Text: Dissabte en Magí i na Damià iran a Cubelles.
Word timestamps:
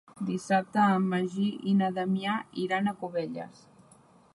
Dissabte 0.27 0.85
en 0.93 1.05
Magí 1.11 1.45
i 1.73 1.75
na 1.83 1.93
Damià 2.01 2.41
iran 2.67 2.89
a 2.89 2.97
Cubelles. 3.05 3.67